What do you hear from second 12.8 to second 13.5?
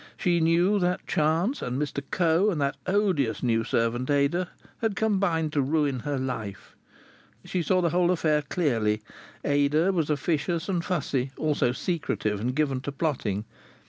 to plotting.